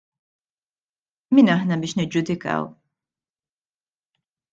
Min 1.35 1.51
aħna 1.55 1.77
biex 1.83 1.95
niġġudikaw? 1.99 2.65